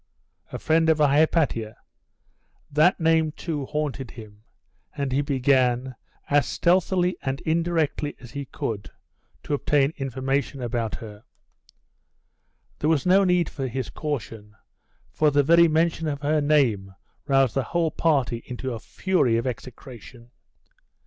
'A 0.51 0.57
friend 0.57 0.89
of 0.89 0.97
Hypatia!' 0.97 1.77
that 2.71 2.99
name, 2.99 3.31
too, 3.33 3.67
haunted 3.67 4.09
him; 4.09 4.41
and 4.97 5.11
he 5.11 5.21
began, 5.21 5.93
as 6.27 6.47
stealthily 6.47 7.17
and 7.21 7.39
indirectly 7.41 8.15
as 8.19 8.31
he 8.31 8.45
could, 8.45 8.89
to 9.43 9.53
obtain 9.53 9.93
information 9.97 10.59
about 10.59 10.95
her. 10.95 11.23
There 12.79 12.89
was 12.89 13.05
no 13.05 13.23
need 13.23 13.47
for 13.47 13.67
his 13.67 13.91
caution; 13.91 14.55
for 15.11 15.29
the 15.29 15.43
very 15.43 15.67
mention 15.67 16.07
of 16.07 16.21
her 16.23 16.41
name 16.41 16.95
roused 17.27 17.53
the 17.53 17.61
whole 17.61 17.91
party 17.91 18.41
into 18.47 18.73
a 18.73 18.79
fury 18.79 19.37
of 19.37 19.45
execration. 19.45 20.31